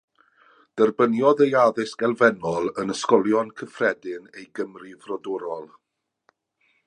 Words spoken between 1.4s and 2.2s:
ei addysg